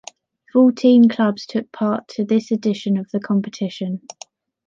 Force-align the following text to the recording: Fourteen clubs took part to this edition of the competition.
Fourteen 0.51 1.07
clubs 1.09 1.45
took 1.45 1.71
part 1.71 2.07
to 2.07 2.25
this 2.25 2.49
edition 2.49 2.97
of 2.97 3.11
the 3.11 3.19
competition. 3.19 4.01